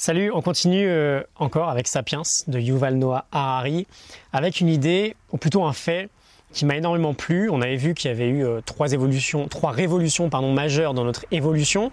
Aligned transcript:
Salut, 0.00 0.30
on 0.30 0.42
continue 0.42 0.86
euh, 0.86 1.24
encore 1.34 1.70
avec 1.70 1.88
Sapiens 1.88 2.22
de 2.46 2.60
Yuval 2.60 2.94
Noah 2.94 3.24
Harari, 3.32 3.88
avec 4.32 4.60
une 4.60 4.68
idée, 4.68 5.16
ou 5.32 5.38
plutôt 5.38 5.64
un 5.64 5.72
fait, 5.72 6.08
qui 6.52 6.66
m'a 6.66 6.76
énormément 6.76 7.14
plu. 7.14 7.50
On 7.50 7.60
avait 7.60 7.74
vu 7.74 7.94
qu'il 7.94 8.08
y 8.08 8.14
avait 8.14 8.28
eu 8.28 8.46
euh, 8.46 8.60
trois 8.64 8.92
évolutions, 8.92 9.48
trois 9.48 9.72
révolutions 9.72 10.30
pardon, 10.30 10.52
majeures 10.52 10.94
dans 10.94 11.02
notre 11.02 11.26
évolution. 11.32 11.90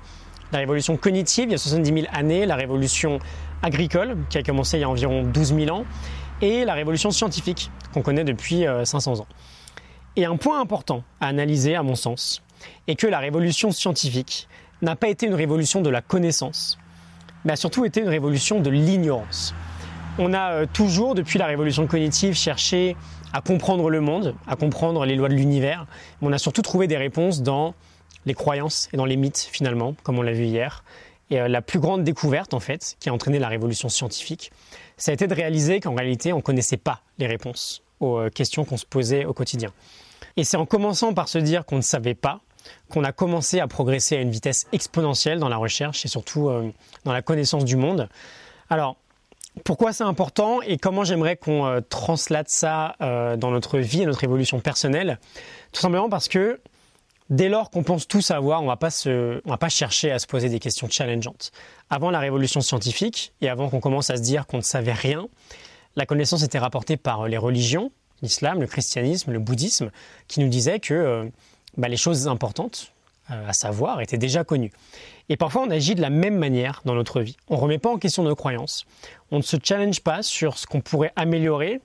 La 0.52 0.60
révolution 0.60 0.98
cognitive, 0.98 1.46
il 1.46 1.54
y 1.54 1.56
a 1.56 1.58
70 1.58 2.02
000 2.02 2.06
années, 2.14 2.46
la 2.46 2.56
révolution 2.56 3.18
agricole, 3.64 4.18
qui 4.30 4.38
a 4.38 4.44
commencé 4.44 4.78
il 4.78 4.82
y 4.82 4.84
a 4.84 4.90
environ 4.90 5.24
12 5.24 5.56
000 5.56 5.76
ans, 5.76 5.84
et 6.44 6.64
la 6.64 6.76
révolution 6.76 7.10
scientifique, 7.10 7.72
qu'on 7.92 8.04
connaît 8.04 8.24
depuis 8.24 8.66
500 8.84 9.14
euh, 9.14 9.22
ans. 9.22 9.28
Et 10.16 10.26
un 10.26 10.38
point 10.38 10.62
important 10.62 11.02
à 11.22 11.26
analyser, 11.26 11.74
à 11.74 11.82
mon 11.82 11.96
sens, 11.96 12.44
est 12.86 12.98
que 12.98 13.08
la 13.08 13.18
révolution 13.18 13.72
scientifique 13.72 14.48
n'a 14.84 14.96
pas 14.96 15.08
été 15.08 15.26
une 15.26 15.34
révolution 15.34 15.82
de 15.82 15.90
la 15.90 16.04
connaissance, 16.04 16.78
mais 17.46 17.54
a 17.54 17.56
surtout 17.56 17.86
été 17.86 18.02
une 18.02 18.10
révolution 18.10 18.60
de 18.60 18.70
l'ignorance. 18.70 19.54
On 20.18 20.34
a 20.34 20.52
euh, 20.52 20.66
toujours, 20.72 21.16
depuis 21.16 21.40
la 21.40 21.46
révolution 21.46 21.88
cognitive, 21.88 22.34
cherché 22.34 22.96
à 23.34 23.42
comprendre 23.42 23.90
le 23.90 24.02
monde, 24.02 24.36
à 24.48 24.56
comprendre 24.56 25.06
les 25.06 25.16
lois 25.16 25.30
de 25.30 25.34
l'univers, 25.34 25.86
on 26.22 26.32
a 26.34 26.38
surtout 26.38 26.62
trouvé 26.62 26.88
des 26.88 26.98
réponses 26.98 27.42
dans 27.42 27.74
les 28.26 28.34
croyances 28.34 28.90
et 28.94 28.98
dans 28.98 29.06
les 29.06 29.18
mythes, 29.18 29.48
finalement, 29.52 29.96
comme 30.04 30.18
on 30.18 30.22
l'a 30.22 30.32
vu 30.32 30.46
hier. 30.46 30.84
Et 31.30 31.40
euh, 31.40 31.48
la 31.48 31.62
plus 31.62 31.80
grande 31.80 32.04
découverte, 32.04 32.54
en 32.54 32.60
fait, 32.60 32.96
qui 33.00 33.10
a 33.10 33.14
entraîné 33.14 33.40
la 33.40 33.48
révolution 33.48 33.90
scientifique, 33.90 34.52
ça 34.98 35.12
a 35.12 35.14
été 35.14 35.28
de 35.28 35.34
réaliser 35.34 35.80
qu'en 35.80 35.96
réalité, 35.96 36.34
on 36.34 36.38
ne 36.38 36.42
connaissait 36.42 36.78
pas 36.78 37.02
les 37.18 37.28
réponses 37.28 37.84
aux 38.00 38.18
euh, 38.18 38.30
questions 38.30 38.66
qu'on 38.66 38.78
se 38.78 38.86
posait 38.86 39.26
au 39.26 39.34
quotidien. 39.34 39.72
Et 40.38 40.44
c'est 40.44 40.58
en 40.58 40.66
commençant 40.66 41.14
par 41.14 41.28
se 41.28 41.38
dire 41.38 41.66
qu'on 41.66 41.78
ne 41.78 41.82
savait 41.82 42.16
pas 42.16 42.42
qu'on 42.90 43.04
a 43.04 43.12
commencé 43.12 43.60
à 43.60 43.68
progresser 43.68 44.18
à 44.18 44.22
une 44.22 44.32
vitesse 44.32 44.66
exponentielle 44.72 45.40
dans 45.40 45.50
la 45.50 45.58
recherche 45.58 46.06
et 46.06 46.08
surtout 46.08 46.50
euh, 46.50 46.72
dans 47.04 47.14
la 47.14 47.22
connaissance 47.22 47.66
du 47.66 47.76
monde. 47.76 48.10
Alors, 48.70 48.98
pourquoi 49.64 49.94
c'est 49.94 50.04
important 50.04 50.62
et 50.62 50.78
comment 50.78 51.04
j'aimerais 51.04 51.38
qu'on 51.38 51.66
euh, 51.66 51.82
translate 51.82 52.50
ça 52.50 52.96
euh, 53.02 53.38
dans 53.38 53.52
notre 53.52 53.80
vie 53.80 54.02
et 54.02 54.06
notre 54.06 54.24
évolution 54.24 54.60
personnelle? 54.60 55.20
Tout 55.72 55.82
simplement 55.82 56.10
parce 56.10 56.28
que 56.28 56.60
dès 57.30 57.48
lors 57.48 57.70
qu'on 57.70 57.84
pense 57.84 58.08
tout 58.08 58.22
savoir, 58.22 58.62
on 58.62 58.66
ne 58.66 59.50
va 59.50 59.58
pas 59.58 59.70
chercher 59.70 60.12
à 60.12 60.20
se 60.20 60.28
poser 60.28 60.50
des 60.50 60.60
questions 60.60 60.90
challengeantes. 60.90 61.52
Avant 61.90 62.12
la 62.12 62.20
révolution 62.20 62.62
scientifique 62.62 63.34
et 63.42 63.50
avant 63.50 63.70
qu'on 63.70 63.80
commence 63.80 64.10
à 64.10 64.18
se 64.18 64.22
dire 64.22 64.46
qu'on 64.46 64.58
ne 64.58 64.62
savait 64.62 64.94
rien, 64.94 65.28
la 65.96 66.06
connaissance 66.06 66.44
était 66.44 66.60
rapportée 66.60 66.98
par 66.98 67.28
les 67.28 67.38
religions, 67.38 67.92
l'islam, 68.22 68.60
le 68.60 68.68
christianisme, 68.68 69.32
le 69.32 69.40
bouddhisme, 69.40 69.92
qui 70.28 70.42
nous 70.42 70.50
disaient 70.50 70.80
que 70.80 71.32
bah, 71.78 71.88
les 71.88 71.98
choses 71.98 72.28
importantes 72.28 72.92
euh, 73.32 73.50
à 73.50 73.54
savoir 73.54 74.02
étaient 74.02 74.18
déjà 74.18 74.44
connues. 74.44 74.72
Et 75.30 75.38
parfois, 75.38 75.64
on 75.64 75.72
agit 75.72 75.96
de 75.96 76.02
la 76.02 76.10
même 76.10 76.38
manière 76.38 76.82
dans 76.86 76.94
notre 76.94 77.22
vie. 77.22 77.38
On 77.50 77.56
ne 77.56 77.60
remet 77.62 77.78
pas 77.80 77.90
en 77.90 77.98
question 77.98 78.24
nos 78.24 78.36
croyances. 78.36 78.86
On 79.32 79.38
ne 79.38 79.44
se 79.44 79.58
challenge 79.62 80.02
pas 80.02 80.22
sur 80.22 80.58
ce 80.58 80.68
qu'on 80.68 80.82
pourrait 80.82 81.12
améliorer. 81.16 81.82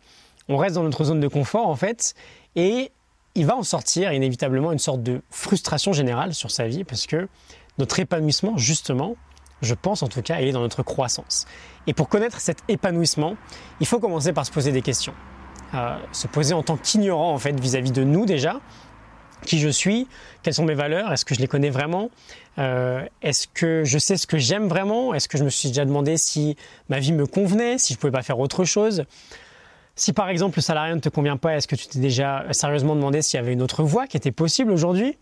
On 0.48 0.56
reste 0.56 0.74
dans 0.74 0.82
notre 0.82 1.04
zone 1.04 1.20
de 1.20 1.28
confort, 1.28 1.68
en 1.68 1.76
fait. 1.76 2.14
Et 2.56 2.92
il 3.34 3.46
va 3.46 3.56
en 3.56 3.62
sortir 3.62 4.12
inévitablement 4.12 4.72
une 4.72 4.78
sorte 4.78 5.02
de 5.02 5.22
frustration 5.30 5.92
générale 5.92 6.34
sur 6.34 6.50
sa 6.50 6.66
vie 6.66 6.84
parce 6.84 7.06
que 7.06 7.28
notre 7.78 7.98
épanouissement, 8.00 8.58
justement, 8.58 9.16
je 9.62 9.74
pense 9.74 10.02
en 10.02 10.08
tout 10.08 10.22
cas, 10.22 10.40
il 10.40 10.48
est 10.48 10.52
dans 10.52 10.60
notre 10.60 10.82
croissance. 10.82 11.46
Et 11.86 11.94
pour 11.94 12.08
connaître 12.08 12.40
cet 12.40 12.58
épanouissement, 12.68 13.36
il 13.80 13.86
faut 13.86 14.00
commencer 14.00 14.32
par 14.32 14.44
se 14.44 14.50
poser 14.50 14.72
des 14.72 14.82
questions. 14.82 15.14
Euh, 15.74 15.96
se 16.12 16.26
poser 16.26 16.52
en 16.52 16.62
tant 16.62 16.76
qu'ignorant 16.76 17.32
en 17.32 17.38
fait 17.38 17.58
vis-à-vis 17.58 17.92
de 17.92 18.02
nous 18.02 18.26
déjà, 18.26 18.60
qui 19.44 19.58
je 19.58 19.68
suis, 19.68 20.06
quelles 20.42 20.54
sont 20.54 20.64
mes 20.64 20.74
valeurs, 20.74 21.12
est-ce 21.12 21.24
que 21.24 21.34
je 21.34 21.40
les 21.40 21.46
connais 21.46 21.70
vraiment, 21.70 22.10
euh, 22.58 23.04
est-ce 23.22 23.46
que 23.48 23.84
je 23.84 23.98
sais 23.98 24.16
ce 24.16 24.26
que 24.26 24.38
j'aime 24.38 24.68
vraiment, 24.68 25.14
est-ce 25.14 25.28
que 25.28 25.38
je 25.38 25.44
me 25.44 25.50
suis 25.50 25.68
déjà 25.68 25.84
demandé 25.84 26.16
si 26.16 26.56
ma 26.88 26.98
vie 26.98 27.12
me 27.12 27.26
convenait, 27.26 27.78
si 27.78 27.94
je 27.94 27.98
pouvais 27.98 28.12
pas 28.12 28.22
faire 28.22 28.38
autre 28.38 28.64
chose. 28.64 29.04
Si 29.96 30.12
par 30.12 30.28
exemple 30.28 30.58
le 30.58 30.62
salariat 30.62 30.94
ne 30.94 31.00
te 31.00 31.08
convient 31.08 31.36
pas, 31.36 31.56
est-ce 31.56 31.68
que 31.68 31.76
tu 31.76 31.86
t'es 31.86 31.98
déjà 31.98 32.46
sérieusement 32.52 32.94
demandé 32.94 33.22
s'il 33.22 33.38
y 33.38 33.40
avait 33.40 33.52
une 33.52 33.62
autre 33.62 33.82
voie 33.82 34.06
qui 34.06 34.16
était 34.16 34.32
possible 34.32 34.72
aujourd'hui? 34.72 35.18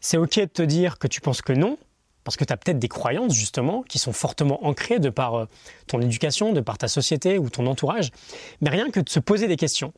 C'est 0.00 0.16
ok 0.16 0.40
de 0.40 0.44
te 0.46 0.62
dire 0.62 0.98
que 0.98 1.06
tu 1.06 1.20
penses 1.20 1.42
que 1.42 1.52
non, 1.52 1.78
parce 2.24 2.36
que 2.36 2.44
tu 2.44 2.52
as 2.52 2.56
peut-être 2.56 2.78
des 2.78 2.88
croyances 2.88 3.34
justement 3.34 3.82
qui 3.82 3.98
sont 3.98 4.12
fortement 4.12 4.64
ancrées 4.66 4.98
de 4.98 5.10
par 5.10 5.34
euh, 5.34 5.44
ton 5.86 6.00
éducation, 6.00 6.52
de 6.52 6.60
par 6.60 6.78
ta 6.78 6.88
société 6.88 7.38
ou 7.38 7.50
ton 7.50 7.66
entourage, 7.66 8.10
mais 8.60 8.70
rien 8.70 8.90
que 8.90 9.00
de 9.00 9.08
se 9.08 9.20
poser 9.20 9.48
des 9.48 9.56
questions 9.56 9.92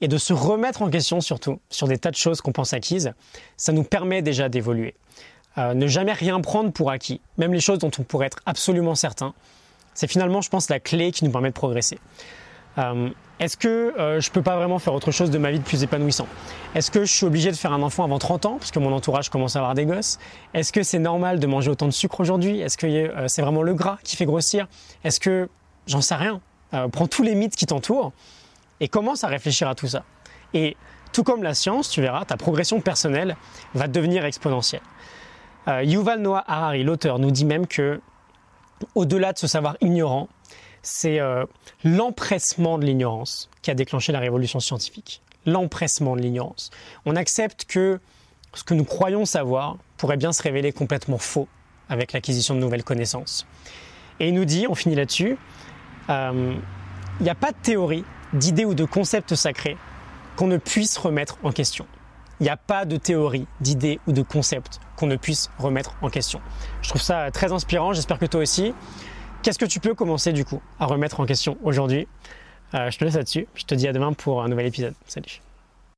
et 0.00 0.08
de 0.08 0.18
se 0.18 0.32
remettre 0.32 0.82
en 0.82 0.90
question 0.90 1.20
surtout 1.20 1.60
sur 1.70 1.88
des 1.88 1.98
tas 1.98 2.10
de 2.10 2.16
choses 2.16 2.40
qu'on 2.40 2.52
pense 2.52 2.72
acquises, 2.72 3.12
ça 3.56 3.72
nous 3.72 3.84
permet 3.84 4.22
déjà 4.22 4.48
d'évoluer. 4.48 4.94
Euh, 5.56 5.74
ne 5.74 5.86
jamais 5.86 6.12
rien 6.12 6.40
prendre 6.40 6.72
pour 6.72 6.90
acquis, 6.90 7.20
même 7.38 7.52
les 7.52 7.60
choses 7.60 7.78
dont 7.78 7.90
on 7.98 8.02
pourrait 8.02 8.26
être 8.26 8.40
absolument 8.44 8.94
certain, 8.94 9.34
c'est 9.94 10.08
finalement, 10.08 10.40
je 10.40 10.50
pense, 10.50 10.68
la 10.68 10.80
clé 10.80 11.12
qui 11.12 11.24
nous 11.24 11.30
permet 11.30 11.50
de 11.50 11.54
progresser. 11.54 11.98
Euh, 12.78 13.08
est-ce 13.38 13.56
que 13.56 13.94
euh, 13.98 14.20
je 14.20 14.32
peux 14.32 14.42
pas 14.42 14.56
vraiment 14.56 14.80
faire 14.80 14.94
autre 14.94 15.12
chose 15.12 15.30
de 15.30 15.38
ma 15.38 15.52
vie 15.52 15.60
de 15.60 15.64
plus 15.64 15.84
épanouissant? 15.84 16.26
Est-ce 16.74 16.90
que 16.90 17.04
je 17.04 17.12
suis 17.12 17.24
obligé 17.24 17.52
de 17.52 17.56
faire 17.56 17.72
un 17.72 17.82
enfant 17.82 18.02
avant 18.02 18.18
30 18.18 18.46
ans 18.46 18.56
parce 18.58 18.72
que 18.72 18.80
mon 18.80 18.92
entourage 18.92 19.28
commence 19.28 19.54
à 19.54 19.60
avoir 19.60 19.74
des 19.74 19.86
gosses? 19.86 20.18
Est-ce 20.54 20.72
que 20.72 20.82
c'est 20.82 20.98
normal 20.98 21.38
de 21.38 21.46
manger 21.46 21.70
autant 21.70 21.86
de 21.86 21.92
sucre 21.92 22.18
aujourd'hui? 22.18 22.60
Est-ce 22.60 22.76
que 22.76 23.12
c'est 23.28 23.42
vraiment 23.42 23.62
le 23.62 23.74
gras 23.74 23.98
qui 24.02 24.16
fait 24.16 24.24
grossir? 24.24 24.66
Est-ce 25.04 25.20
que 25.20 25.48
j'en 25.86 26.00
sais 26.00 26.16
rien 26.16 26.40
Prends 26.90 27.06
tous 27.06 27.22
les 27.22 27.36
mythes 27.36 27.54
qui 27.54 27.66
t'entourent 27.66 28.12
et 28.80 28.88
commence 28.88 29.24
à 29.24 29.28
réfléchir 29.28 29.68
à 29.68 29.74
tout 29.74 29.88
ça. 29.88 30.04
Et 30.52 30.76
tout 31.12 31.22
comme 31.22 31.42
la 31.42 31.54
science, 31.54 31.88
tu 31.88 32.00
verras, 32.00 32.24
ta 32.24 32.36
progression 32.36 32.80
personnelle 32.80 33.36
va 33.74 33.88
devenir 33.88 34.24
exponentielle. 34.24 34.82
Euh, 35.68 35.82
Yuval 35.82 36.20
Noah 36.20 36.44
Harari, 36.46 36.82
l'auteur, 36.82 37.18
nous 37.18 37.30
dit 37.30 37.44
même 37.44 37.66
que, 37.66 38.00
au-delà 38.94 39.32
de 39.32 39.38
ce 39.38 39.46
savoir 39.46 39.76
ignorant, 39.80 40.28
c'est 40.82 41.20
euh, 41.20 41.46
l'empressement 41.84 42.78
de 42.78 42.84
l'ignorance 42.84 43.48
qui 43.62 43.70
a 43.70 43.74
déclenché 43.74 44.12
la 44.12 44.18
révolution 44.18 44.60
scientifique. 44.60 45.22
L'empressement 45.46 46.16
de 46.16 46.20
l'ignorance. 46.20 46.70
On 47.06 47.16
accepte 47.16 47.64
que 47.64 48.00
ce 48.52 48.64
que 48.64 48.74
nous 48.74 48.84
croyons 48.84 49.24
savoir 49.24 49.78
pourrait 49.96 50.16
bien 50.16 50.32
se 50.32 50.42
révéler 50.42 50.72
complètement 50.72 51.18
faux 51.18 51.48
avec 51.88 52.12
l'acquisition 52.12 52.54
de 52.54 52.60
nouvelles 52.60 52.84
connaissances. 52.84 53.46
Et 54.20 54.28
il 54.28 54.34
nous 54.34 54.44
dit, 54.44 54.66
on 54.68 54.74
finit 54.74 54.94
là-dessus, 54.94 55.36
euh, 56.10 56.54
il 57.20 57.22
n'y 57.22 57.30
a 57.30 57.34
pas 57.34 57.52
de 57.52 57.56
théorie 57.62 58.04
d'idées 58.34 58.64
ou 58.64 58.74
de 58.74 58.84
concepts 58.84 59.34
sacrés 59.34 59.76
qu'on 60.36 60.46
ne 60.46 60.56
puisse 60.58 60.98
remettre 60.98 61.38
en 61.42 61.52
question. 61.52 61.86
Il 62.40 62.44
n'y 62.44 62.50
a 62.50 62.56
pas 62.56 62.84
de 62.84 62.96
théorie, 62.96 63.46
d'idées 63.60 64.00
ou 64.06 64.12
de 64.12 64.22
concepts 64.22 64.80
qu'on 64.96 65.06
ne 65.06 65.16
puisse 65.16 65.50
remettre 65.58 65.94
en 66.02 66.10
question. 66.10 66.40
Je 66.82 66.88
trouve 66.88 67.00
ça 67.02 67.30
très 67.30 67.52
inspirant, 67.52 67.92
j'espère 67.92 68.18
que 68.18 68.26
toi 68.26 68.40
aussi. 68.40 68.74
Qu'est-ce 69.42 69.58
que 69.58 69.64
tu 69.66 69.78
peux 69.78 69.94
commencer 69.94 70.32
du 70.32 70.44
coup 70.44 70.60
à 70.80 70.86
remettre 70.86 71.20
en 71.20 71.26
question 71.26 71.56
aujourd'hui? 71.62 72.08
Euh, 72.74 72.90
Je 72.90 72.98
te 72.98 73.04
laisse 73.04 73.14
là-dessus, 73.14 73.46
je 73.54 73.64
te 73.64 73.74
dis 73.74 73.86
à 73.86 73.92
demain 73.92 74.12
pour 74.12 74.42
un 74.42 74.48
nouvel 74.48 74.66
épisode. 74.66 74.94
Salut 75.06 75.40